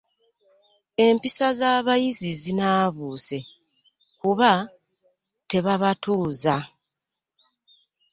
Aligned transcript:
Empisa 1.05 1.47
z'abayizi 1.59 2.31
zinaabuuse 2.41 3.37
kuba 4.19 4.51
tababatuuza!! 5.49 6.55